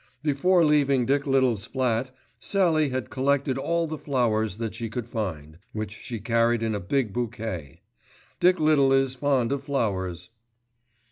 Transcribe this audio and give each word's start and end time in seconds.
Before 0.23 0.65
leaving 0.65 1.05
Dick 1.05 1.27
Little's 1.27 1.67
flat, 1.67 2.09
Sallie 2.39 2.89
had 2.89 3.11
collected 3.11 3.59
all 3.59 3.85
the 3.85 3.99
flowers 3.99 4.57
that 4.57 4.73
she 4.73 4.89
could 4.89 5.07
find, 5.07 5.59
which 5.73 5.91
she 5.91 6.19
carried 6.19 6.63
in 6.63 6.73
a 6.73 6.79
big 6.79 7.13
bouquet. 7.13 7.81
Dick 8.39 8.59
Little 8.59 8.91
is 8.91 9.13
fond 9.13 9.51
of 9.51 9.63
flowers. 9.63 10.31